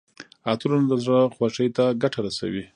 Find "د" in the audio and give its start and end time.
0.89-0.93